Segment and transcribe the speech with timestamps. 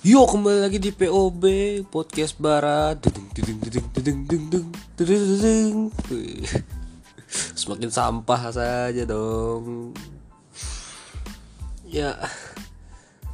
[0.00, 1.44] Yo kembali lagi di POB
[1.92, 3.04] Podcast Barat.
[7.52, 9.92] Semakin sampah saja dong.
[11.84, 12.16] Ya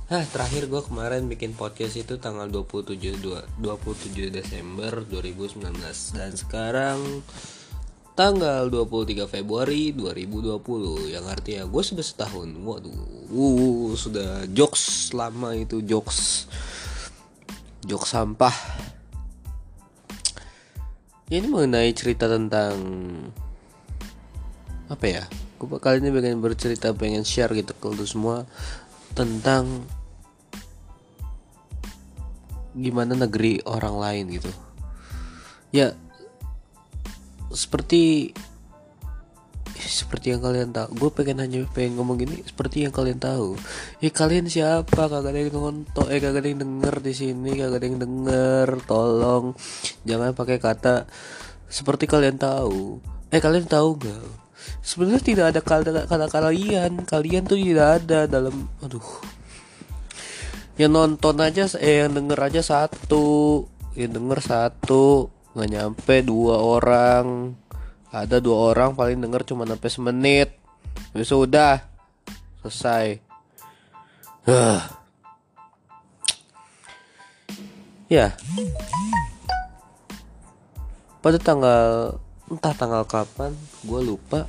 [0.06, 5.70] Nah, terakhir gue kemarin bikin podcast itu tanggal 27 dua- 27 Desember 2019
[6.18, 6.98] dan sekarang
[8.16, 12.48] tanggal 23 Februari 2020 yang artinya gue sudah setahun.
[12.48, 12.96] Waduh,
[13.28, 16.48] uh, sudah jokes lama itu jokes
[17.84, 18.56] jokes sampah.
[21.28, 22.80] Ini mengenai cerita tentang
[24.88, 25.22] apa ya?
[25.60, 28.48] Gue kali ini pengen bercerita, pengen share gitu ke lu semua
[29.12, 29.84] tentang
[32.72, 34.48] gimana negeri orang lain gitu.
[35.68, 35.92] Ya
[37.56, 38.30] seperti
[39.76, 40.88] seperti yang kalian tahu.
[40.96, 43.56] Gue pengen hanya pengen ngomong gini seperti yang kalian tahu.
[44.02, 45.08] Eh kalian siapa?
[45.08, 48.68] Kagak ada yang nonton eh kagak ada yang denger di sini kagak ada yang denger.
[48.84, 49.44] Tolong
[50.04, 51.08] jangan pakai kata
[51.68, 53.00] seperti kalian tahu.
[53.32, 54.26] Eh kalian tahu gak
[54.82, 57.04] sebenarnya tidak ada kata kata kalian.
[57.04, 59.04] Kalian tuh tidak ada dalam aduh.
[60.76, 63.64] Yang nonton aja eh yang denger aja satu.
[63.96, 67.56] Yang denger satu nggak nyampe dua orang.
[68.12, 70.50] Ada dua orang paling denger cuma sampai semenit.
[71.16, 71.80] Ya sudah
[72.60, 73.24] selesai.
[78.12, 78.36] Ya.
[81.24, 84.44] Pada tanggal entah tanggal kapan gue lupa.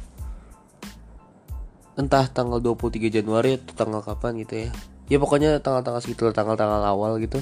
[1.97, 4.69] Entah tanggal 23 Januari atau tanggal kapan gitu ya.
[5.07, 7.41] Ya pokoknya tanggal-tanggal segitu tanggal-tanggal awal gitu.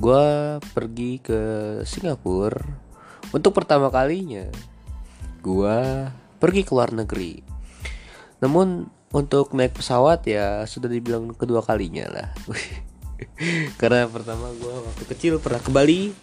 [0.00, 1.38] Gue pergi ke
[1.86, 2.83] Singapura
[3.34, 4.46] untuk pertama kalinya
[5.42, 5.78] gue
[6.38, 7.42] pergi ke luar negeri.
[8.38, 12.28] Namun untuk naik pesawat ya sudah dibilang kedua kalinya lah.
[13.80, 16.14] Karena pertama gue waktu kecil pernah ke Bali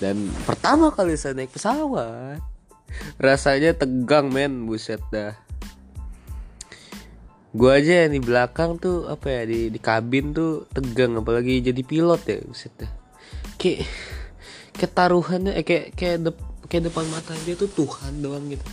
[0.00, 2.40] dan pertama kali saya naik pesawat.
[3.20, 5.36] Rasanya tegang men buset dah.
[7.56, 11.82] Gue aja yang di belakang tuh apa ya di di kabin tuh tegang apalagi jadi
[11.84, 12.92] pilot ya buset dah.
[13.56, 13.88] Kayak
[14.76, 16.36] kayak taruhannya eh, kayak kayak dep,
[16.68, 18.66] kayak depan mata dia tuh Tuhan doang gitu.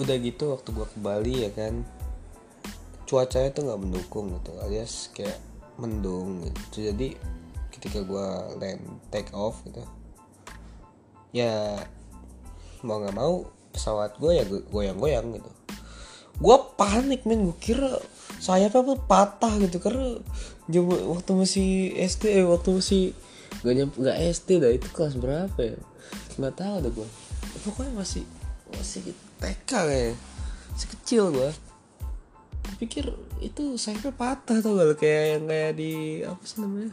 [0.00, 1.84] Udah gitu waktu gua ke Bali ya kan
[3.04, 5.36] cuacanya tuh nggak mendukung gitu alias kayak
[5.76, 6.88] mendung gitu.
[6.88, 7.18] Jadi
[7.74, 9.84] ketika gua land take off gitu
[11.32, 11.80] ya
[12.84, 15.50] mau nggak mau pesawat gue ya goyang-goyang gitu.
[16.36, 17.96] Gue panik men gue kira
[18.36, 20.20] sayapnya apa patah gitu karena
[20.72, 21.68] jam waktu masih
[22.00, 23.02] SD eh, waktu masih
[23.60, 25.76] gak nyampe gak SD dah itu kelas berapa ya?
[26.40, 27.08] Nggak tahu dah gue
[27.62, 28.24] pokoknya masih
[28.72, 30.16] masih TK kayak
[30.72, 31.50] masih kecil gue
[32.82, 35.92] pikir itu sayapnya patah tau gak kayak yang kayak di
[36.26, 36.90] apa sih namanya?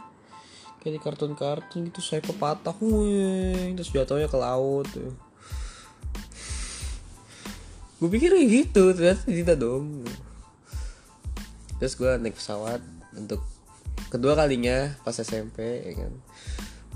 [0.80, 5.14] Kayak di kartun-kartun gitu sayapnya patah wih terus jatuhnya ke laut tuh.
[7.98, 10.06] Gue pikir gitu ternyata tidak dong.
[11.82, 12.86] Terus gue naik pesawat
[13.18, 13.42] untuk
[14.10, 16.14] kedua kalinya pas SMP ya kan.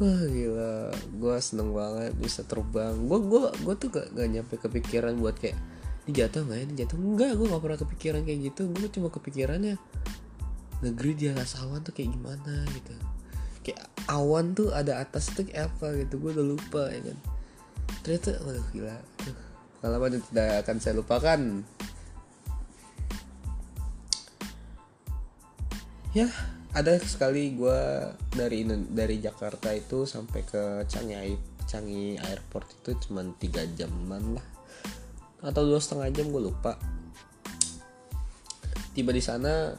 [0.02, 0.90] Wah gila.
[1.14, 2.98] Gue seneng banget bisa terbang.
[3.06, 5.58] Gue gue gue tuh gak, gak nyampe kepikiran buat kayak
[6.04, 6.64] ini jatuh nggak ya?
[6.66, 6.98] Ini jatuh.
[6.98, 8.62] Enggak gue gak pernah kepikiran kayak gitu.
[8.74, 9.76] Gue cuma kepikirannya
[10.84, 12.66] negeri di atas awan tuh kayak gimana?
[12.74, 12.94] Gitu.
[13.64, 16.18] Kayak awan tuh ada atas tuh kayak apa gitu.
[16.18, 17.18] Gue udah lupa ya kan.
[18.02, 18.98] Ternyata waduh gila.
[19.80, 21.40] Pengalaman yang tidak akan saya lupakan.
[26.14, 26.30] Ya
[26.74, 27.82] ada sekali gue
[28.34, 31.38] dari dari Jakarta itu sampai ke Changi
[31.70, 34.48] Changi Airport itu cuma tiga jaman lah.
[35.46, 36.82] Atau dua setengah jam gue lupa.
[38.98, 39.74] Tiba di sana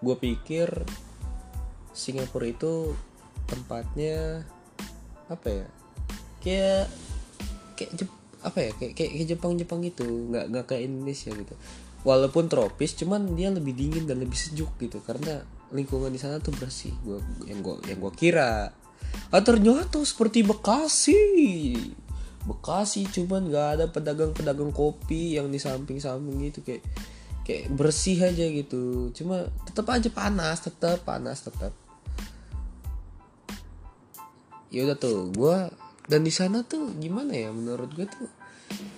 [0.00, 0.68] gue pikir
[1.92, 2.96] Singapura itu
[3.44, 4.48] tempatnya
[5.28, 5.66] apa ya?
[6.40, 6.84] Kayak
[7.76, 8.70] kayak Jep- apa ya?
[8.80, 10.08] Kayak kayak, kayak Jepang Jepang gitu.
[10.32, 11.54] Nggak nggak kayak Indonesia gitu.
[12.04, 15.00] Walaupun tropis cuman dia lebih dingin dan lebih sejuk gitu.
[15.04, 16.94] Karena lingkungan di sana tuh bersih.
[17.02, 18.70] Gua yang gua yang gua kira.
[19.34, 21.74] Ah ternyata seperti Bekasi.
[22.46, 26.62] Bekasi cuman nggak ada pedagang-pedagang kopi yang di samping-samping gitu.
[26.62, 26.82] Kayak
[27.42, 29.10] kayak bersih aja gitu.
[29.12, 31.74] Cuma tetap aja panas tetap panas tetap
[34.74, 35.56] ya udah tuh gue
[36.10, 38.26] dan di sana tuh gimana ya menurut gue tuh?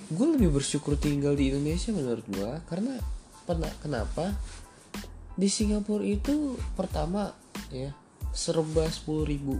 [0.08, 2.96] Gue lebih bersyukur tinggal di Indonesia menurut gue karena
[3.44, 4.32] pernah kenapa
[5.36, 7.30] di Singapura itu pertama
[7.68, 7.92] ya
[8.32, 9.54] serba sepuluh ribu.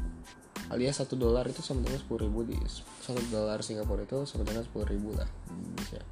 [0.66, 2.56] Alias satu dolar itu sama dengan sepuluh ribu di
[3.04, 6.02] satu dolar Singapura itu sama dengan sepuluh ribu lah Indonesia.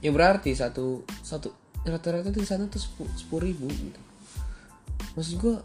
[0.00, 1.52] Yang berarti satu satu
[1.84, 2.80] rata-rata di sana tuh
[3.18, 4.00] sepuluh ribu gitu.
[5.18, 5.56] Maksud gue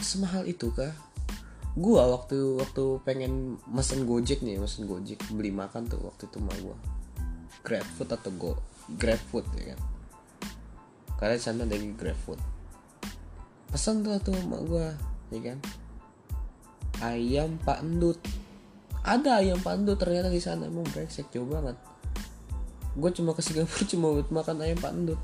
[0.00, 0.94] semahal itu kah
[1.74, 6.54] gue waktu waktu pengen mesen gojek nih mesen gojek beli makan tuh waktu itu mah
[6.54, 6.76] gue
[7.66, 8.52] grab food atau go
[8.94, 9.80] grab food ya kan
[11.24, 12.36] karena di sana ada grab food.
[13.72, 14.92] Pesan tuh tuh mak gue
[15.32, 15.58] ya kan?
[17.00, 18.20] Ayam pak endut
[19.00, 21.80] ada ayam pak endut ternyata di sana emang brengsek jauh banget.
[22.92, 25.20] Gue cuma ke Singapura cuma buat makan ayam pak endut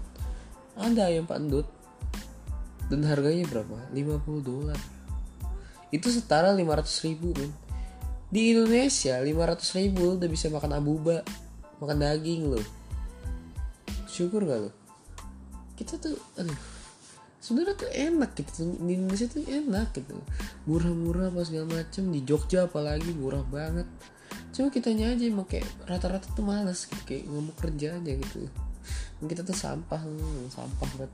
[0.81, 1.69] ada ayam pak endut
[2.89, 3.93] dan harganya berapa?
[3.93, 4.81] 50 dolar.
[5.93, 7.53] Itu setara 500 ribu men
[8.33, 11.21] di Indonesia 500 ribu udah bisa makan abuba
[11.83, 12.63] makan daging loh
[14.07, 14.80] syukur gak lo
[15.81, 16.61] kita tuh aduh
[17.41, 18.77] sebenarnya tuh enak gitu.
[18.77, 20.21] Di Indonesia tuh enak gitu.
[20.69, 22.05] Murah-murah pas segala macem.
[22.13, 23.89] Di Jogja apalagi murah banget.
[24.53, 27.01] Cuma kita aja emang kayak rata-rata tuh malas gitu.
[27.09, 28.45] Kayak nggak mau kerja aja gitu.
[29.25, 30.01] Kita tuh sampah
[30.53, 31.13] sampah banget.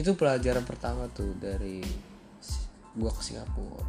[0.00, 1.84] Itu pelajaran pertama tuh dari
[2.96, 3.84] gua ke Singapura.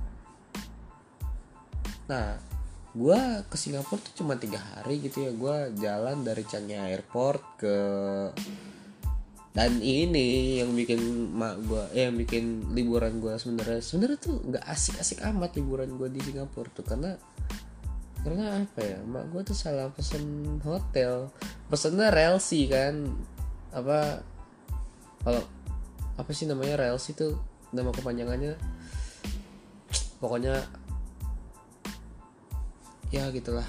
[2.11, 2.35] Nah
[2.91, 5.31] gua ke Singapura tuh cuma tiga hari gitu ya.
[5.31, 7.75] Gua jalan dari Changi Airport ke
[9.49, 11.01] dan ini yang bikin
[11.33, 16.05] mak gua eh, yang bikin liburan gua sebenarnya sebenarnya tuh nggak asik-asik amat liburan gua
[16.05, 17.17] di Singapura tuh karena
[18.21, 21.33] karena apa ya mak gua tuh salah pesen hotel.
[21.65, 23.09] Pesennya relsi kan
[23.73, 24.21] apa
[25.25, 25.43] kalau
[26.17, 27.37] apa sih namanya relsi tuh
[27.73, 28.53] nama kepanjangannya
[30.21, 30.61] pokoknya
[33.09, 33.65] ya gitulah.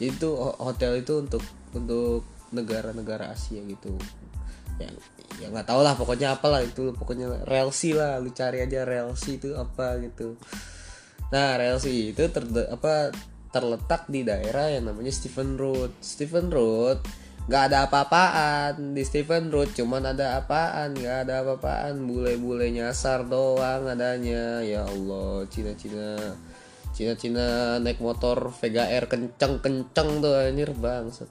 [0.00, 1.44] Itu hotel itu untuk
[1.76, 3.92] untuk negara-negara Asia gitu
[4.80, 4.90] ya
[5.40, 9.56] ya nggak tau lah pokoknya apalah itu pokoknya relsi lah lu cari aja relsi itu
[9.56, 10.38] apa gitu.
[11.32, 13.10] Nah relsi itu ter apa
[13.52, 17.04] terletak di daerah yang namanya Stephen Road Stephen Road
[17.42, 23.90] nggak ada apa-apaan di Stephen Road cuman ada apaan nggak ada apa-apaan bule-bule nyasar doang
[23.90, 24.62] adanya.
[24.62, 26.38] Ya Allah Cina-Cina
[26.92, 31.28] Cina-Cina naik motor Vega R kenceng-kenceng tuh anjir bangsat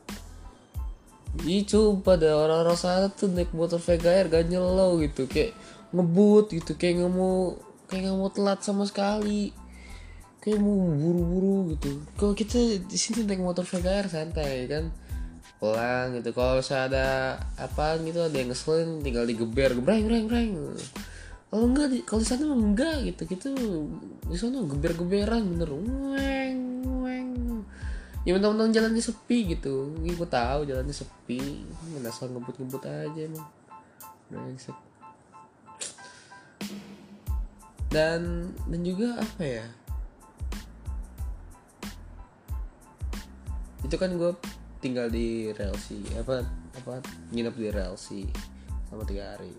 [1.48, 5.32] Ih coba deh orang-orang sana tuh naik motor Vega R gak nyelow gitu.
[5.32, 5.56] Kayak
[5.96, 7.56] ngebut gitu kayak nggak mau
[7.88, 9.56] kayak nggak mau telat sama sekali.
[10.44, 12.04] Kayak mau buru-buru gitu.
[12.20, 14.92] Kalau kita di sini naik motor Vega R santai kan?
[15.56, 16.36] Pulang gitu.
[16.36, 19.72] Kalau ada apa gitu ada yang ngeselin tinggal digeber.
[19.72, 20.52] Gebreng gebreng gebreng.
[21.48, 23.22] Kalau enggak kalau di sana enggak gitu.
[23.24, 23.48] Gitu
[24.28, 25.70] di sana geber geberan bener.
[25.72, 26.60] Weng
[27.08, 27.30] weng
[28.22, 29.94] ya mentang-mentang jalannya sepi gitu.
[30.02, 31.66] Ini gue tahu jalannya sepi.
[32.06, 33.48] Asal ngebut-ngebut aja emang.
[34.30, 34.78] Brengsek.
[37.92, 39.66] Dan dan juga apa ya?
[43.82, 44.32] Itu kan gue
[44.82, 46.42] tinggal di relsi apa
[46.74, 48.22] apa nginep di relsi
[48.90, 49.54] sama tiga hari.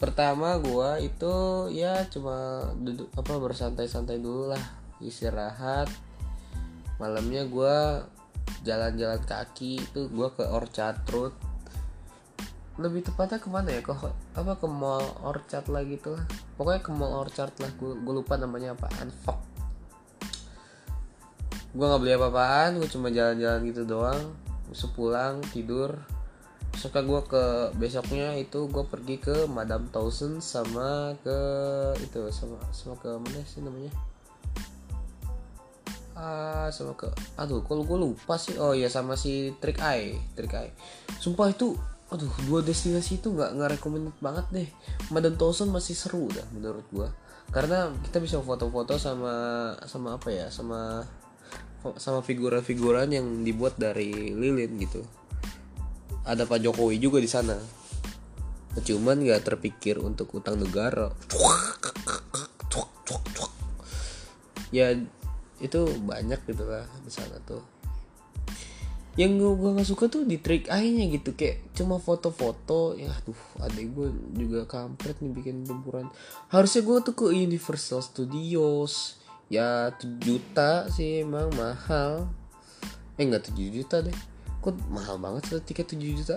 [0.00, 4.64] Pertama gua itu ya cuma duduk apa bersantai-santai dulu lah.
[5.00, 5.88] Istirahat
[7.00, 8.04] malamnya gua
[8.62, 11.34] jalan-jalan kaki itu gua ke Orchard Road.
[12.76, 13.80] Lebih tepatnya ke mana ya?
[13.80, 13.96] Ke
[14.36, 16.24] apa ke mall Orchard lah gitu lah.
[16.54, 17.72] Pokoknya ke mall Orchard lah.
[17.76, 19.50] Gue lupa namanya apa Anfok
[21.70, 22.70] gue nggak beli apa-apaan.
[22.82, 24.34] Gue cuma jalan-jalan gitu doang.
[24.74, 25.94] Sepulang tidur.
[26.74, 27.44] Suka gue ke
[27.78, 31.38] besoknya itu gue pergi ke Madame Thousand sama ke
[31.98, 33.90] itu sama sama ke mana sih namanya
[36.70, 37.08] sama ke
[37.40, 38.56] aduh kalau gue lupa sih.
[38.60, 40.72] Oh ya sama si Trick Eye Trick Eye.
[41.20, 41.74] Sumpah itu
[42.10, 44.68] aduh dua destinasi itu nggak nggak recommended banget deh.
[45.14, 47.08] Madame Thousand masih seru dah menurut gue
[47.50, 51.02] karena kita bisa foto-foto sama sama apa ya sama
[51.98, 55.02] sama figuran-figuran yang dibuat dari lilin gitu.
[56.22, 57.56] Ada Pak Jokowi juga di sana.
[58.78, 61.10] Cuman nggak terpikir untuk utang negara.
[64.70, 64.94] Ya
[65.60, 67.60] itu banyak gitu lah di sana tuh.
[69.18, 71.36] Yang gue nggak suka tuh di trik akhirnya gitu.
[71.36, 72.96] Kayak cuma foto-foto.
[72.96, 76.08] Ya tuh adek gue juga kampret nih bikin liburan
[76.48, 79.20] harusnya gue tuh ke Universal Studios.
[79.50, 82.30] Ya 7 juta sih emang mahal.
[83.18, 84.14] Eh enggak 7 juta deh.
[84.64, 86.36] Kok mahal banget sih tiket 7 juta?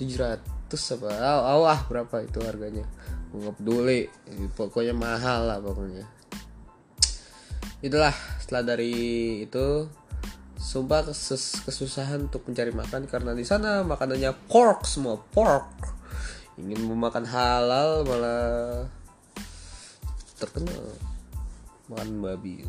[0.00, 1.08] 700 apa?
[1.52, 2.88] Oh, oh, berapa itu harganya?
[3.30, 4.02] Gue nggak peduli.
[4.56, 6.08] Pokoknya mahal lah pokoknya.
[7.84, 8.94] Itulah setelah dari
[9.42, 9.90] itu
[10.54, 15.66] sumpah kesus kesusahan untuk mencari makan karena di sana makanannya pork semua pork.
[16.54, 18.86] Ingin memakan halal malah
[20.38, 20.94] terkenal.
[21.90, 22.62] Makan babi.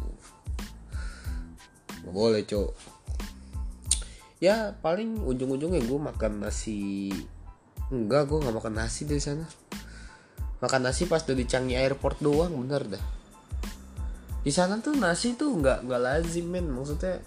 [2.02, 2.72] Nggak boleh cok.
[4.42, 7.14] Ya paling ujung-ujungnya gue makan nasi.
[7.94, 9.46] Enggak gue nggak makan nasi di sana.
[10.58, 13.17] Makan nasi pas udah di Changi Airport doang bener dah
[14.48, 16.72] di sana tuh nasi tuh nggak nggak lazim men.
[16.72, 17.20] Maksudnya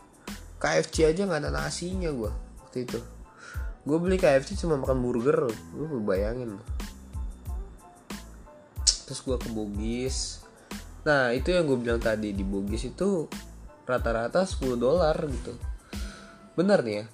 [0.56, 2.32] KFC aja nggak ada nasinya gue
[2.64, 2.96] waktu itu.
[3.84, 5.52] Gue beli KFC cuma makan burger.
[5.76, 6.56] Lu bayangin.
[9.04, 10.40] Terus gue ke Bugis.
[11.04, 13.28] Nah itu yang gue bilang tadi di Bugis itu
[13.84, 15.52] rata-rata 10 dolar gitu.
[16.56, 17.06] Bener nih ya?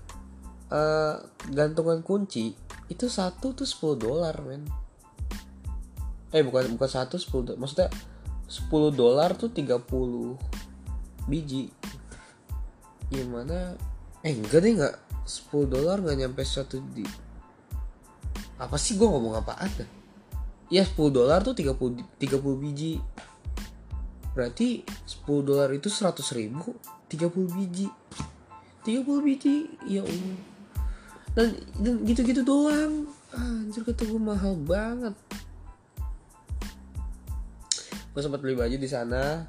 [0.70, 1.18] Uh,
[1.50, 2.54] gantungan kunci
[2.86, 4.70] itu satu tuh 10 dolar men.
[6.30, 7.90] Eh bukan bukan satu 10 dolar maksudnya
[8.46, 11.70] 10 dolar tuh 30 biji.
[13.10, 13.74] Gimana
[14.22, 14.96] eh enggak deh enggak.
[15.26, 17.02] 10 dolar nggak nyampe satu di.
[18.56, 19.86] Apa sih gue ngomong apa ada
[20.70, 22.98] ya 10 dolar tuh 30 30 biji.
[24.34, 26.76] Berarti 10 dolar itu 100 ribu
[27.10, 27.88] 30 biji.
[28.86, 30.40] 30 biji ya Allah.
[31.36, 31.48] Dan,
[31.82, 33.10] dan gitu-gitu doang.
[33.34, 35.12] Anjir kata gue mahal banget
[38.16, 39.44] gue sempat beli baju di sana.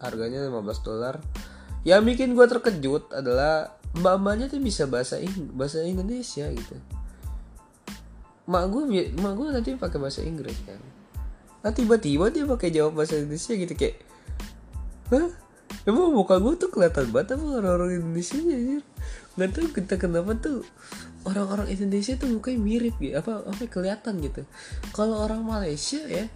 [0.00, 1.20] Harganya 15 dolar.
[1.84, 6.74] Yang bikin gue terkejut adalah mbak-mbaknya tuh bisa bahasa Ing bahasa Indonesia gitu.
[8.48, 10.80] Mak gue mak gue nanti pakai bahasa Inggris kan.
[11.60, 14.00] Nah tiba-tiba dia pakai jawab bahasa Indonesia gitu kayak
[15.12, 15.28] Hah?
[15.84, 18.80] Emang muka gue tuh kelihatan banget apa orang-orang Indonesia ya
[19.36, 20.64] Gak tau kita kenapa tuh
[21.24, 24.44] Orang-orang Indonesia tuh mukanya mirip gitu Apa, apa kelihatan gitu.
[24.96, 26.28] Kalau orang Malaysia ya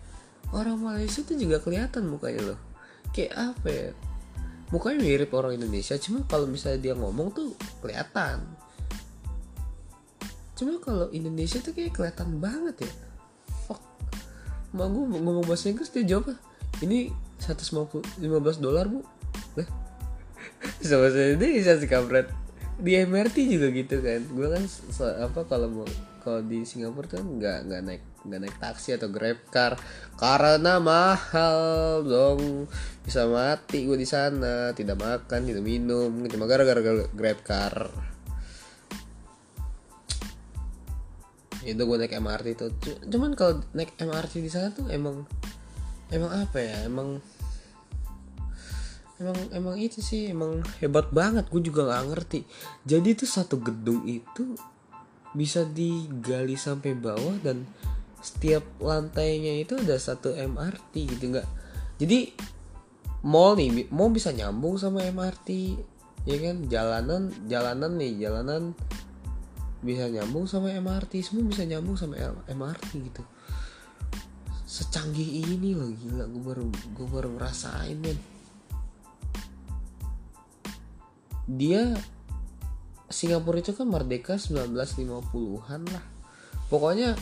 [0.53, 2.61] Orang Malaysia tuh juga kelihatan mukanya loh.
[3.17, 3.89] Kayak apa ya?
[4.69, 8.45] Mukanya mirip orang Indonesia cuma kalau misalnya dia ngomong tuh kelihatan.
[10.57, 12.93] Cuma kalau Indonesia tuh kayak kelihatan banget ya.
[13.69, 13.81] Fuck.
[14.77, 16.37] Mau gue ngomong bahasa Inggris dia jawab
[16.85, 19.01] ini 150 15 dolar bu.
[19.57, 19.69] Lah.
[20.85, 22.29] Sama saya Indonesia sih kampret.
[22.77, 24.21] Di MRT juga gitu kan.
[24.33, 24.65] Gue kan
[25.21, 25.89] apa kalau mau
[26.23, 29.75] kalau di Singapura tuh nggak nggak naik nggak naik taksi atau grab car.
[30.15, 32.71] Karena mahal dong.
[33.03, 34.71] Bisa mati gue di sana.
[34.71, 36.23] Tidak makan tidak minum.
[36.31, 36.79] Cuma gara-gara
[37.11, 37.91] grab car.
[41.67, 42.67] Itu gue naik MRT itu
[43.07, 45.27] cuman kalau naik MRT di sana tuh emang
[46.15, 46.87] emang apa ya?
[46.87, 47.23] Emang
[49.23, 51.51] emang emang itu sih emang hebat banget.
[51.51, 52.41] Gue juga nggak ngerti.
[52.87, 54.55] Jadi tuh satu gedung itu
[55.33, 57.65] bisa digali sampai bawah dan
[58.23, 61.49] setiap lantainya itu ada satu MRT gitu nggak?
[61.99, 62.19] Jadi
[63.27, 65.49] mall nih mall bisa nyambung sama MRT
[66.29, 66.57] ya kan?
[66.71, 68.77] Jalanan jalanan nih jalanan
[69.83, 72.15] bisa nyambung sama MRT semua bisa nyambung sama
[72.47, 73.23] MRT gitu.
[74.63, 78.19] Secanggih ini loh gila gue baru gue baru ngerasain men.
[81.51, 81.99] Dia
[83.23, 86.03] Singapura itu kan merdeka 1950-an lah.
[86.67, 87.15] Pokoknya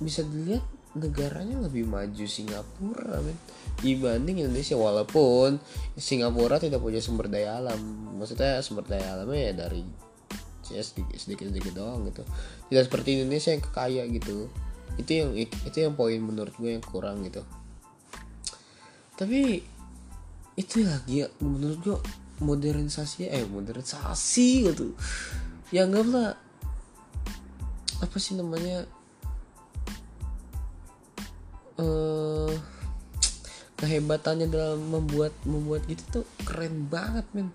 [0.00, 0.64] bisa dilihat
[0.96, 3.36] negaranya lebih maju Singapura men.
[3.76, 5.60] Dibanding Indonesia walaupun
[5.94, 7.78] Singapura tidak punya sumber daya alam.
[8.16, 9.84] Maksudnya sumber daya alamnya ya dari
[10.72, 12.24] ya sedikit sedikit sedikit doang gitu.
[12.72, 14.48] Tidak seperti Indonesia yang kaya gitu.
[14.96, 17.44] Itu yang itu yang poin menurut gue yang kurang gitu.
[19.16, 19.60] Tapi
[20.56, 21.98] itu lagi ya menurut gue
[22.40, 24.96] modernisasi eh modernisasi gitu.
[25.68, 26.36] Ya lah
[27.96, 28.84] apa sih namanya
[31.80, 32.50] uh,
[33.80, 37.48] kehebatannya dalam membuat membuat gitu tuh keren banget men.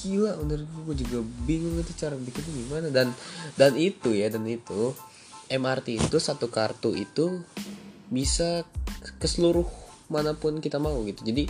[0.00, 2.86] Gila menurut gue juga bingung itu cara bikinnya gimana.
[2.88, 3.08] Dan
[3.54, 4.96] dan itu ya dan itu
[5.50, 7.42] MRT itu satu kartu itu
[8.10, 8.66] bisa
[9.20, 9.66] ke seluruh
[10.10, 11.22] mana pun kita mau gitu.
[11.22, 11.46] Jadi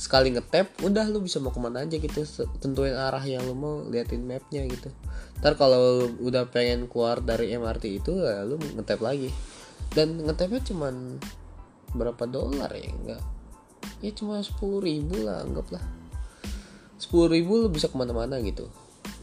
[0.00, 2.24] sekali ngetap udah lu bisa mau ke mana aja gitu.
[2.58, 4.88] Tentuin arah yang lu mau liatin mapnya gitu.
[5.44, 9.28] Ntar kalau udah pengen keluar dari MRT itu ya lu ngetap lagi
[9.94, 11.18] dan ngetapnya cuman
[11.94, 13.22] berapa dolar ya enggak.
[14.00, 15.82] Ya cuma sepuluh ribu lah anggaplah.
[17.00, 18.68] sepuluh ribu lu bisa ke mana-mana gitu.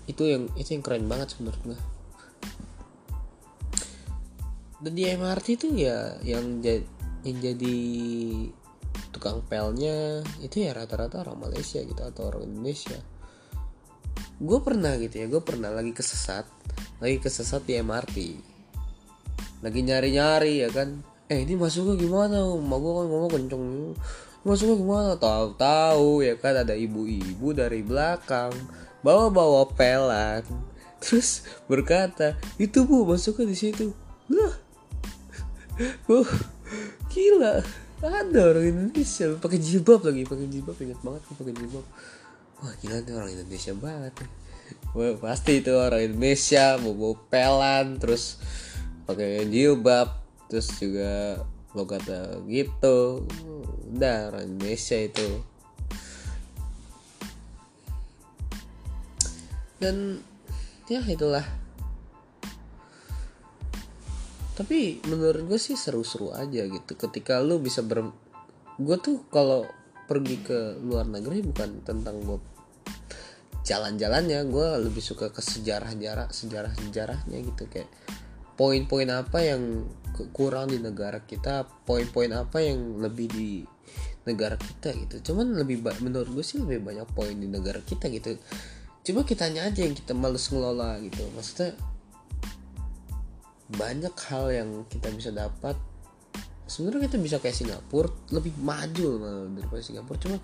[0.10, 1.78] Itu yang itu yang keren banget gue
[4.78, 6.62] dan di MRT itu ya yang
[7.26, 7.78] yang jadi
[9.10, 12.98] tukang pelnya itu ya rata-rata orang Malaysia gitu atau orang Indonesia.
[14.38, 16.46] Gue pernah gitu ya gue pernah lagi kesesat
[17.02, 18.18] lagi kesesat di MRT
[19.62, 21.02] lagi nyari-nyari ya kan?
[21.28, 22.40] Eh ini masuknya gimana?
[22.58, 23.64] Mau gue kan ngomong kenceng.
[24.46, 25.10] Masuknya gimana?
[25.18, 26.54] Tahu-tahu ya kan?
[26.64, 28.54] Ada ibu-ibu dari belakang
[29.06, 30.44] bawa-bawa pelan
[30.98, 33.94] terus berkata itu bu masuknya di situ.
[34.34, 34.54] Lah
[36.10, 36.30] oh,
[37.14, 37.62] gila.
[37.98, 39.34] Ada orang Indonesia.
[39.42, 40.78] Pakai jilbab lagi pakai jilbab.
[40.78, 41.86] Ingat banget pakai jilbab.
[42.58, 44.14] Wah gila nih orang Indonesia banget
[44.98, 48.42] Wah, pasti itu orang Indonesia mau bawa pelan terus
[49.08, 50.12] pakai jilbab
[50.52, 51.40] terus juga
[51.72, 53.24] lo kata gitu.
[53.96, 55.28] Udah orang Indonesia itu.
[59.78, 60.20] Dan
[60.90, 61.46] ya itulah.
[64.58, 66.98] Tapi menurut gue sih seru-seru aja gitu.
[66.98, 68.10] Ketika lu bisa ber
[68.82, 69.70] gue tuh kalau
[70.10, 72.40] pergi ke luar negeri bukan tentang gue
[73.68, 77.70] jalan-jalannya gue lebih suka ke sejarah-sejarah sejarah-sejarahnya gitu.
[77.70, 77.92] Kayak
[78.58, 79.86] poin-poin apa yang
[80.34, 83.50] kurang di negara kita poin-poin apa yang lebih di
[84.26, 85.32] negara kita gitu.
[85.32, 88.36] Cuman lebih menurut gue sih lebih banyak poin di negara kita gitu.
[89.06, 91.22] Cuma kitanya aja yang kita males ngelola gitu.
[91.38, 91.78] Maksudnya
[93.78, 95.78] banyak hal yang kita bisa dapat.
[96.68, 100.18] Sebenarnya kita bisa kayak Singapura lebih maju malah daripada Singapura.
[100.20, 100.38] Cuma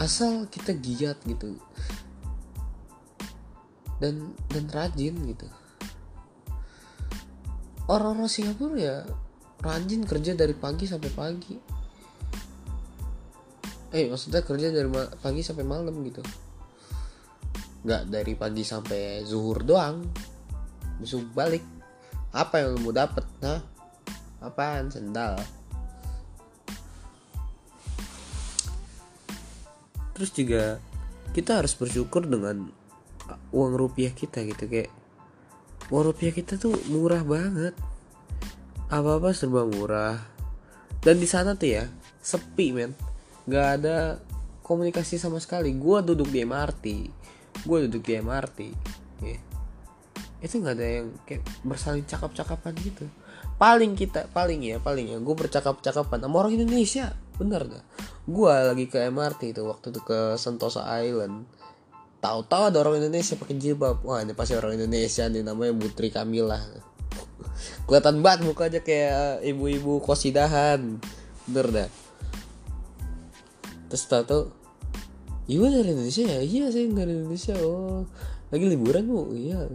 [0.00, 1.60] asal kita giat gitu.
[4.00, 5.59] Dan dan rajin gitu
[7.90, 8.96] orang-orang Singapura ya
[9.60, 11.54] rajin kerja dari pagi sampai pagi.
[13.90, 14.86] Eh maksudnya kerja dari
[15.18, 16.22] pagi sampai malam gitu.
[17.82, 20.06] Nggak dari pagi sampai zuhur doang.
[21.02, 21.66] Besok balik.
[22.30, 23.58] Apa yang mau dapet nah
[24.38, 24.86] apaan?
[24.94, 25.34] Sendal.
[30.14, 30.78] Terus juga
[31.34, 32.70] kita harus bersyukur dengan
[33.50, 34.70] uang rupiah kita gitu.
[34.70, 34.99] Kayak
[35.90, 37.74] uang rupiah kita tuh murah banget.
[38.90, 40.18] Apa apa serba murah.
[41.02, 41.84] Dan di sana tuh ya
[42.22, 42.94] sepi men.
[43.46, 44.18] Nggak ada
[44.62, 45.74] komunikasi sama sekali.
[45.74, 46.86] Gue duduk di MRT
[47.66, 48.58] gue duduk di MRT
[49.24, 49.42] yeah
[50.40, 53.04] itu nggak ada yang kayak bersaling cakap-cakapan gitu.
[53.60, 57.12] Paling kita paling ya paling ya gue bercakap-cakapan sama orang Indonesia.
[57.36, 57.84] Bener dah
[58.24, 61.44] gue lagi ke MRT itu waktu itu ke Sentosa Island
[62.20, 66.60] tahu-tahu ada orang Indonesia pakai jilbab wah ini pasti orang Indonesia nih namanya Putri Kamila
[67.88, 71.00] kelihatan banget mukanya kayak ibu-ibu kosidahan
[71.48, 71.90] bener dah
[73.90, 74.60] terus tahu
[75.50, 76.38] Iya dari Indonesia ya?
[76.46, 77.58] Iya saya dari Indonesia.
[77.58, 78.06] Oh,
[78.54, 79.34] lagi liburan bu?
[79.34, 79.66] Iya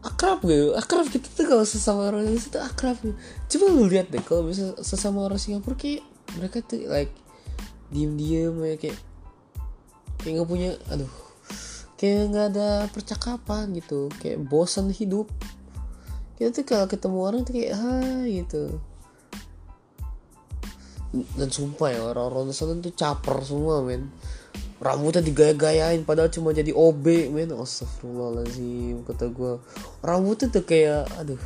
[0.00, 3.16] akrab gitu akrab kita tuh kalau sesama orang Indonesia tuh akrab gitu.
[3.56, 6.00] coba lu lihat deh kalau bisa sesama orang Singapura kayak
[6.40, 7.12] mereka tuh like
[7.92, 8.98] diem diem ya kayak
[10.24, 11.10] kayak nggak punya aduh
[12.00, 15.28] kayak nggak ada percakapan gitu kayak bosan hidup.
[16.40, 18.80] Kita tuh kalau ketemu orang tuh kayak hai gitu.
[21.12, 24.08] Dan sumpah ya orang-orang sana tuh caper semua men.
[24.80, 27.52] Rambutnya digaya-gayain padahal cuma jadi OB men.
[27.52, 29.60] Astagfirullahaladzim kata gue
[30.00, 31.36] rambutnya tuh kayak aduh.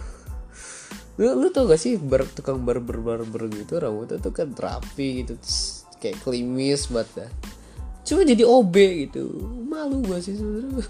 [1.18, 5.34] Lu, lu tau gak sih bar, tukang barber barber gitu rambutnya tuh kan rapi gitu
[5.98, 7.30] kayak klimis banget dah
[8.04, 8.74] cuma jadi OB
[9.08, 9.24] gitu.
[9.64, 10.86] Malu gue sih sebenarnya.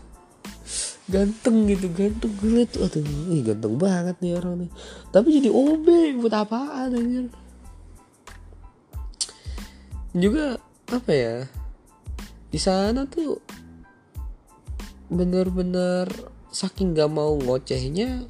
[1.12, 4.70] Ganteng gitu ganteng gue tuh aduh ih, ganteng banget nih orang nih.
[5.12, 5.86] Tapi jadi OB
[6.20, 7.26] buat apaan anjir?
[10.16, 10.56] Juga
[10.88, 11.44] apa ya?
[12.48, 13.38] Di sana tuh
[15.12, 16.08] bener-bener
[16.48, 18.24] saking gak mau ngocehnya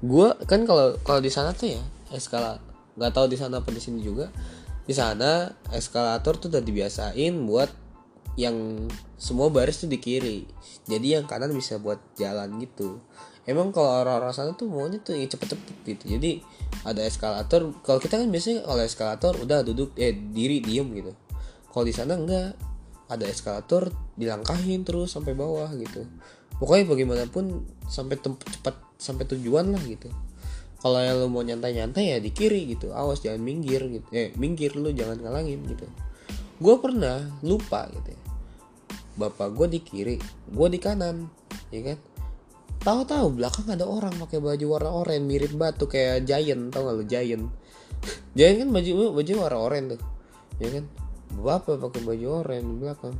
[0.00, 2.56] gue kan kalau kalau di sana tuh ya eskala
[2.96, 4.28] nggak tahu di sana apa di sini juga.
[4.84, 7.70] Di sana eskalator tuh udah dibiasain buat
[8.38, 8.86] yang
[9.18, 10.46] semua baris tuh di kiri.
[10.86, 13.02] Jadi yang kanan bisa buat jalan gitu.
[13.48, 16.04] Emang kalau orang-orang sana tuh maunya tuh yang cepet-cepet gitu.
[16.18, 16.44] Jadi
[16.86, 21.12] ada eskalator kalau kita kan biasanya kalau eskalator udah duduk eh diri diem gitu.
[21.72, 22.54] Kalau di sana enggak.
[23.10, 26.06] Ada eskalator dilangkahin terus sampai bawah gitu.
[26.62, 30.06] Pokoknya bagaimanapun sampai cepat sampai tujuan lah gitu.
[30.78, 32.94] Kalau yang lu mau nyantai-nyantai ya di kiri gitu.
[32.94, 34.06] Awas jangan minggir gitu.
[34.14, 35.90] Eh minggir lu jangan ngalangin gitu
[36.60, 38.20] gue pernah lupa gitu ya.
[39.16, 40.16] Bapak gue di kiri
[40.52, 41.26] gue di kanan
[41.72, 41.98] ya kan?
[42.80, 47.04] Tahu-tahu belakang ada orang pakai baju warna oranye mirip batu kayak giant tau gak lu?
[47.08, 47.44] Giant.
[48.36, 50.00] Giant kan baju baju warna oranye tuh
[50.60, 50.84] ya kan?
[51.40, 53.14] Bapak pakai baju oranye di belakang.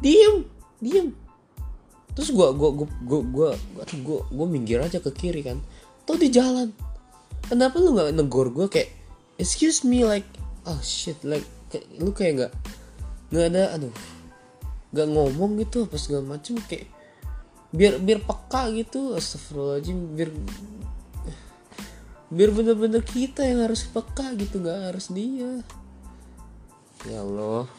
[0.00, 0.36] Diem
[0.80, 1.08] diem.
[2.16, 3.50] Terus gua gua gua gua gua,
[4.00, 5.60] gua, gua minggir aja ke kiri kan.
[6.08, 6.72] Tuh di jalan.
[7.44, 8.88] Kenapa lu nggak negor gua kayak
[9.36, 10.24] excuse me like
[10.64, 11.44] oh shit like
[12.00, 12.52] lu kayak nggak
[13.30, 13.94] nggak ada aduh.
[14.94, 16.86] Nggak ngomong gitu apa segala macem kayak
[17.74, 20.30] biar biar peka gitu astagfirullahaladzim biar
[22.30, 25.62] biar bener-bener kita yang harus peka gitu nggak harus dia.
[27.06, 27.70] Ya Allah.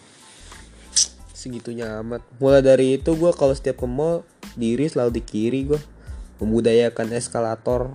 [1.35, 2.23] Segitunya amat.
[2.39, 4.23] Mulai dari itu gue kalau setiap ke mall
[4.55, 5.81] diri selalu di kiri gue
[6.39, 7.91] membudayakan eskalator.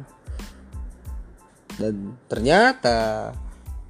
[1.81, 3.33] Dan ternyata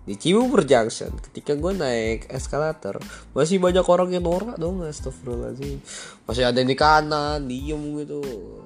[0.03, 2.99] di Cibubur Junction ketika gue naik eskalator
[3.38, 5.79] masih banyak orang yang norak dong astagfirullahaladzim
[6.27, 8.19] masih ada yang di kanan diem gitu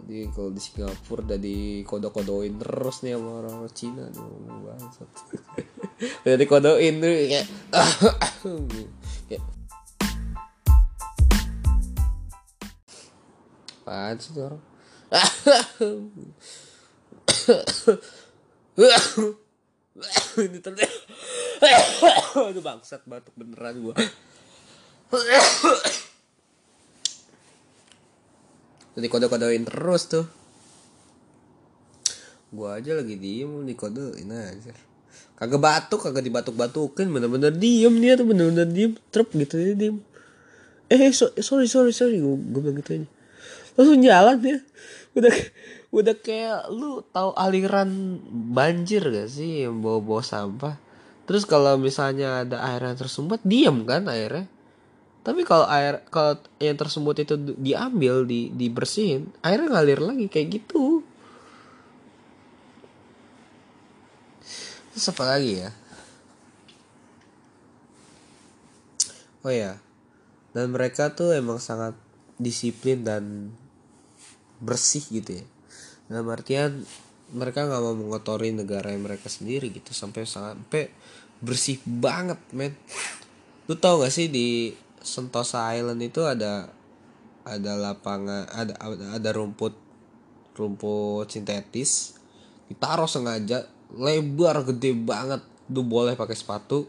[0.08, 4.32] di kalau di Singapura udah di kode-kodoin terus nih sama orang Cina tuh
[4.64, 5.08] bangsat
[6.24, 7.44] udah dikodoin tuh kayak
[9.28, 9.44] kayak
[14.24, 14.64] sih orang
[20.44, 20.92] ini ternyata
[22.48, 23.94] aduh bangsat batuk beneran gua.
[28.96, 30.24] Jadi kode-kodein terus tuh.
[32.52, 34.72] Gua aja lagi diem dikodein aja.
[35.36, 37.92] Kagak batuk kagak dibatuk-batukin bener-bener diem.
[38.00, 40.00] Dia tuh bener-bener diem trep gitu dia diem.
[40.92, 43.08] Eh so, sorry sorry sorry gua, gua bilang gitu aja.
[43.76, 44.60] Langsung jalan ya
[45.16, 45.32] udah
[45.96, 48.20] udah kayak lu tahu aliran
[48.52, 49.64] banjir gak sih?
[49.64, 50.76] Yang bawa-bawa sampah.
[51.24, 54.44] Terus kalau misalnya ada air yang tersumbat diam kan airnya?
[55.24, 61.02] Tapi kalau air kalau yang tersumbat itu diambil di dibersihin airnya ngalir lagi kayak gitu.
[64.94, 65.70] Terus apa lagi ya?
[69.42, 69.82] Oh ya
[70.56, 71.92] dan mereka tuh emang sangat
[72.40, 73.52] disiplin dan
[74.56, 75.46] bersih gitu ya
[76.06, 76.86] dalam artian
[77.34, 79.90] mereka nggak mau mengotori negara yang mereka sendiri gitu.
[79.90, 80.90] Sampai sampai
[81.42, 82.74] bersih banget men.
[83.66, 84.70] Lu tau gak sih di
[85.02, 86.70] Sentosa Island itu ada
[87.46, 88.74] ada lapangan ada
[89.10, 89.74] ada rumput
[90.54, 92.14] rumput sintetis.
[92.70, 95.42] Ditaruh sengaja lebar gede banget.
[95.70, 96.86] Lu boleh pakai sepatu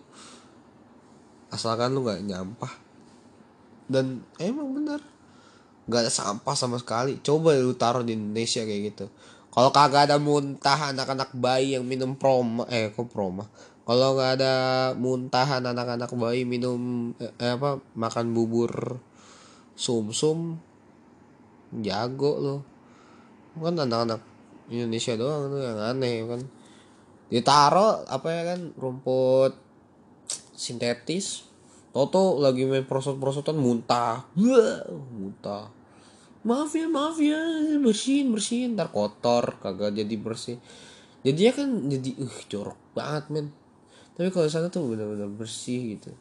[1.49, 2.73] asalkan lu nggak nyampah.
[3.89, 5.16] Dan emang bener
[5.88, 7.17] nggak ada sampah sama sekali.
[7.23, 9.06] Coba lu taruh di Indonesia kayak gitu.
[9.58, 13.47] Kalau kagak ada muntah anak-anak bayi yang minum proma eh kok proma?
[13.88, 14.54] Kalau nggak ada
[15.00, 19.00] muntahan anak-anak bayi minum eh, apa makan bubur
[19.73, 22.56] sumsum -sum, jago lo
[23.58, 24.21] kan anak-anak
[24.69, 26.41] Indonesia doang tuh yang aneh kan.
[27.32, 29.56] Ditaro apa ya kan rumput
[30.54, 31.47] sintetis.
[31.95, 34.21] Toto lagi main prosot-prosotan muntah.
[34.38, 34.86] Wah,
[35.17, 35.76] muntah
[36.47, 37.38] maaf ya maaf ya.
[37.83, 38.79] Bersihin bersihin.
[38.79, 40.57] Ntar kotor kagak jadi bersih.
[41.27, 43.47] Jadi ya kan jadi uh jorok banget men.
[44.15, 46.15] Tapi kalau sana tuh benar-benar bersih gitu.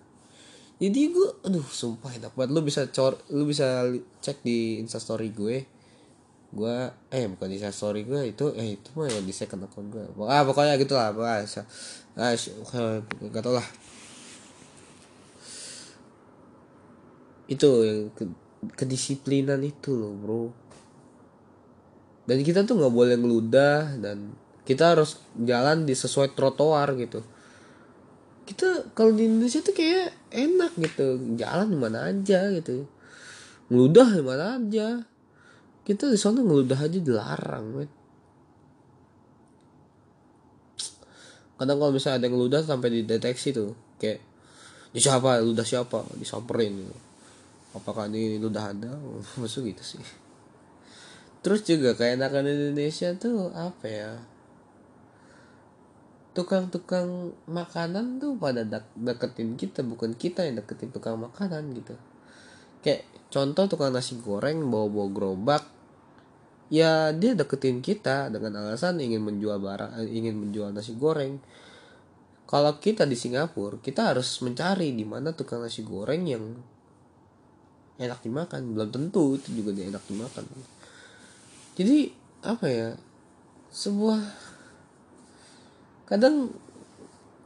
[0.76, 2.50] Jadi gue aduh sumpah enak banget.
[2.52, 3.86] Lu bisa cor lu bisa
[4.20, 5.64] cek di instastory gue.
[6.52, 6.76] Gue
[7.14, 10.04] eh bukan di instastory gue itu eh itu mah ya di second account gue.
[10.26, 11.64] Ah pokoknya gitu lah bahasa
[12.18, 12.34] ah
[13.30, 13.66] gak tau lah.
[17.46, 18.10] Itu yang
[18.64, 20.44] kedisiplinan itu loh bro.
[22.26, 24.34] Dan kita tuh nggak boleh ngeludah dan
[24.66, 27.22] kita harus jalan di sesuai trotoar gitu.
[28.46, 32.86] Kita kalau di Indonesia tuh kayak enak gitu jalan di mana aja gitu.
[33.70, 34.88] Ngeludah di mana aja.
[35.86, 37.90] Kita di sana ngeludah aja dilarang men.
[41.56, 44.18] Kadang kalau misalnya ada yang ngeludah sampai dideteksi tuh kayak
[44.92, 45.40] ini siapa?
[45.40, 46.04] Ludah siapa?
[46.18, 47.05] Disamperin gitu
[47.76, 48.90] apakah ini udah ada?
[49.40, 50.02] Masuk gitu sih.
[51.46, 54.18] Terus juga kayak anak Indonesia tuh apa ya?
[56.34, 58.66] Tukang-tukang makanan tuh pada
[58.98, 61.94] deketin kita bukan kita yang deketin tukang makanan gitu.
[62.82, 65.64] Kayak contoh tukang nasi goreng bawa-bawa gerobak.
[66.66, 71.38] Ya dia deketin kita dengan alasan ingin menjual barang eh, ingin menjual nasi goreng.
[72.50, 76.42] Kalau kita di Singapura kita harus mencari di mana tukang nasi goreng yang
[77.96, 80.44] enak dimakan belum tentu itu juga dia enak dimakan.
[81.76, 82.12] Jadi
[82.44, 82.88] apa ya
[83.72, 84.20] sebuah
[86.06, 86.52] kadang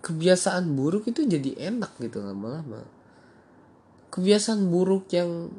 [0.00, 2.82] kebiasaan buruk itu jadi enak gitu lama-lama.
[4.10, 5.50] Kebiasaan buruk yang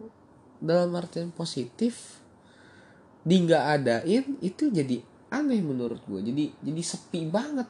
[0.62, 2.20] dalam artian positif
[3.22, 5.02] di nggak adain itu jadi
[5.32, 7.70] aneh menurut gue jadi jadi sepi banget.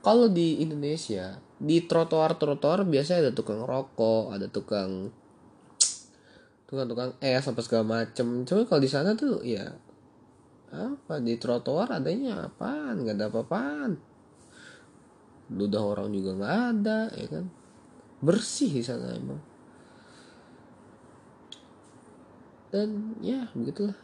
[0.00, 5.12] Kalau di Indonesia di trotoar trotoar biasanya ada tukang rokok ada tukang
[6.70, 8.46] tukang-tukang es apa segala macem.
[8.46, 9.66] Cuma kalau di sana tuh ya
[10.70, 13.02] apa di trotoar adanya apaan?
[13.02, 13.92] Nggak ada apa-apaan.
[15.50, 17.44] Ludah orang juga nggak ada ya kan?
[18.22, 19.42] Bersih di sana emang.
[22.70, 23.98] Dan ya begitulah.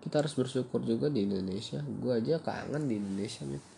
[0.00, 1.84] Kita harus bersyukur juga di Indonesia.
[1.84, 3.70] Gue aja kangen di Indonesia nih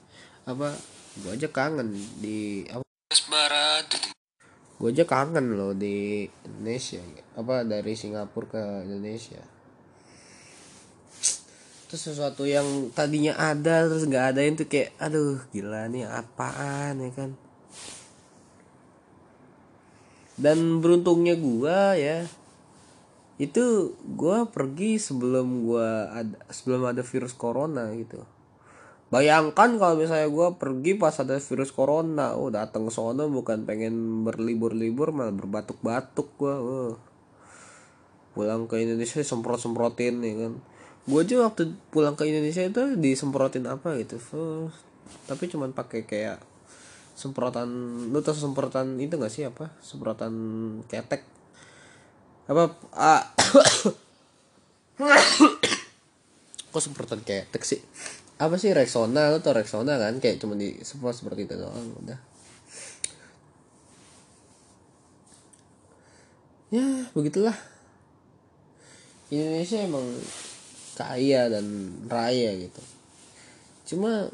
[0.43, 0.75] apa
[1.23, 2.83] gue aja kangen di apa?
[3.31, 4.12] Barat
[4.83, 6.99] gue aja kangen loh di Indonesia
[7.39, 9.39] apa dari Singapura ke Indonesia.
[11.87, 17.11] Terus sesuatu yang tadinya ada terus nggak ada itu kayak aduh gila nih apaan ya
[17.15, 17.31] kan.
[20.35, 22.27] Dan beruntungnya gua ya
[23.39, 28.27] itu gua pergi sebelum gua ada sebelum ada virus corona gitu
[29.13, 32.33] bayangkan kalau misalnya gua pergi pas ada virus corona.
[32.33, 36.57] Oh datang sono bukan pengen berlibur-libur malah berbatuk-batuk gua.
[36.59, 36.95] Oh.
[38.33, 40.57] pulang ke Indonesia semprot semprotin ya kan?
[41.05, 44.17] Gue aja waktu pulang ke Indonesia itu disemprotin apa gitu.
[44.33, 44.73] Oh,
[45.29, 46.41] tapi cuman pakai kayak
[47.13, 47.69] semprotan
[48.09, 49.45] lu tau semprotan itu gak sih?
[49.45, 49.77] Apa?
[49.85, 50.33] Semprotan
[50.89, 51.29] ketek.
[52.49, 52.73] Apa?
[52.97, 53.29] Ah,
[56.73, 57.81] kok semprotan ketek sih
[58.43, 59.31] apa sih Rexona?
[59.31, 60.19] Lu tau Rexona kan?
[60.19, 62.19] Kayak cuma di semprot seperti itu doang udah.
[66.75, 67.55] Ya begitulah.
[69.31, 70.07] Indonesia emang
[70.99, 71.67] kaya dan
[72.11, 72.83] raya gitu.
[73.95, 74.27] Cuma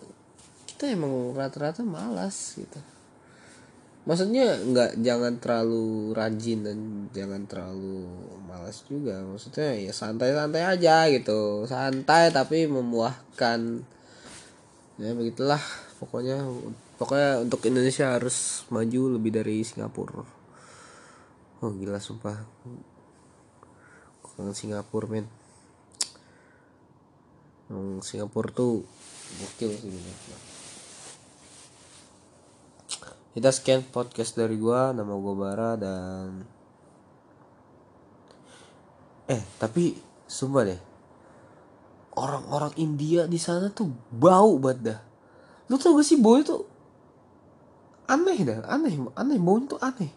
[0.64, 2.80] kita emang rata-rata malas gitu.
[4.08, 6.78] Maksudnya nggak jangan terlalu rajin dan
[7.12, 8.08] jangan terlalu
[8.48, 9.20] malas juga.
[9.20, 11.68] Maksudnya ya santai-santai aja gitu.
[11.68, 13.84] Santai tapi memuahkan
[14.98, 15.62] ya begitulah.
[16.02, 16.42] Pokoknya
[16.98, 20.22] pokoknya untuk Indonesia harus maju lebih dari Singapura.
[21.62, 22.38] Oh gila sumpah.
[24.38, 25.26] Kangen Singapura men.
[27.70, 28.86] Yang Singapura tuh
[29.38, 29.90] gokil sih
[33.38, 34.90] kita scan podcast dari gua.
[34.90, 36.42] Nama gua Bara dan
[39.28, 39.92] eh tapi
[40.24, 40.87] sumpah deh
[42.18, 45.00] orang-orang India di sana tuh bau banget dah.
[45.70, 46.66] Lu tau gak sih bau itu?
[48.10, 50.10] Aneh dah aneh aneh bau itu aneh.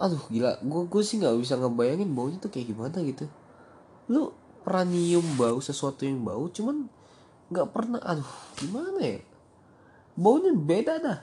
[0.00, 0.56] Aduh gila.
[0.64, 3.28] Gue gue sih nggak bisa ngebayangin baunya tuh kayak gimana gitu.
[4.08, 4.32] Lu
[4.64, 6.88] pernah nyium bau sesuatu yang bau cuman
[7.52, 9.20] nggak pernah aduh gimana ya?
[10.16, 11.18] Baunya beda dah.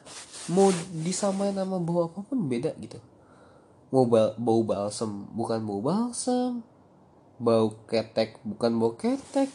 [0.52, 0.70] Mau
[1.02, 3.00] disamain nama bau apa pun beda gitu.
[3.94, 6.73] Mau bau, bau balsam bukan bau balsam
[7.42, 9.50] bau ketek bukan bau ketek.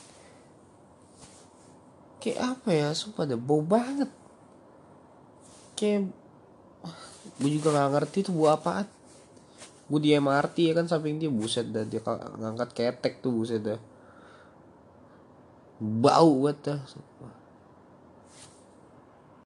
[2.19, 4.11] Kayak apa ya sumpah deh bau banget.
[5.79, 6.11] Kayak
[7.39, 8.87] gue juga nggak ngerti tuh bau apaan.
[9.89, 13.81] Gue di MRT ya kan samping dia buset dah dia ngangkat ketek tuh buset dah.
[15.79, 16.81] Bau banget dah